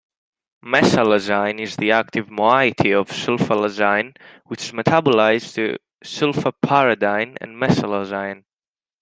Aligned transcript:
Mesalazine 0.65 1.59
is 1.61 1.75
the 1.75 1.91
active 1.91 2.27
moiety 2.31 2.91
of 2.91 3.09
sulfasalazine, 3.11 4.15
which 4.45 4.63
is 4.63 4.71
metabolized 4.71 5.53
to 5.53 5.77
sulfapyridine 6.03 7.37
and 7.39 7.61
mesalazine. 7.61 8.43